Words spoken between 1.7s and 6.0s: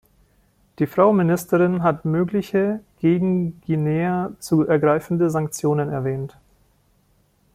hat mögliche, gegen Guinea zu ergreifende Sanktionen